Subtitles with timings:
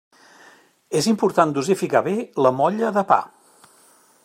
[0.99, 2.15] És important dosificar bé
[2.47, 3.21] la molla de pa.